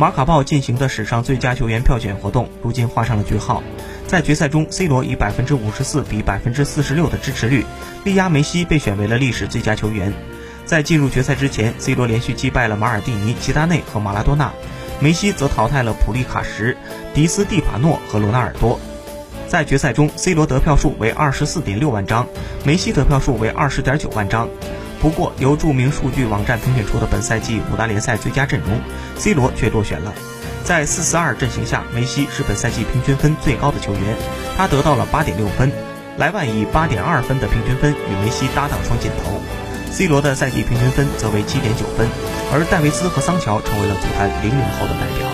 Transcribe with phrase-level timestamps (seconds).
[0.00, 3.64] 马卡报进行的史上最佳球员票选活动，如今画上了句号。
[4.06, 7.66] 在决赛中，C 罗以百分之五十四比百分之四十六的支持率，
[8.04, 10.14] 力压梅西，被选为了历史最佳球员。
[10.64, 14.52] 在进入决赛之前，C 罗连续击败了马尔蒂尼、齐达内和马拉多纳，
[15.00, 16.76] 梅西则淘汰了普利卡什、
[17.12, 18.78] 迪斯蒂法诺和罗纳尔多。
[19.48, 22.24] 在决赛中，C 罗得票数为二十四点六万张，
[22.64, 24.48] 梅西得票数为二十点九万张。
[25.00, 28.80] 不过，由著名数据网站评选出的本赛季五大联赛最佳阵容
[29.16, 30.12] ，C 罗却落选了。
[30.64, 34.16] 在四四二阵型下，梅西是本赛季平均分最高的球员，
[34.56, 35.70] 他得到了八点六分。
[36.18, 39.40] 莱万以八点二分的平均分与梅西搭档双箭头
[39.92, 42.08] ，C 罗的赛季平均分则为七点九分，
[42.52, 45.27] 而戴维斯和桑乔成为了足坛零零后的代表。